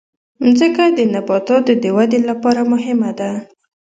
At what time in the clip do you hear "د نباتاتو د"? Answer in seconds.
0.97-1.85